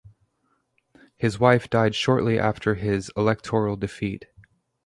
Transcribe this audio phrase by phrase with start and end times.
[1.15, 4.25] His wife died shortly after his electoral defeat.